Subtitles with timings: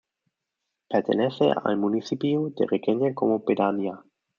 [0.89, 4.03] Pertenece al municipio de Requena como pedanía.